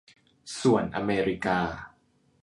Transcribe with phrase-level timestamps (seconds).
[0.61, 1.59] ส่วนอเมริกา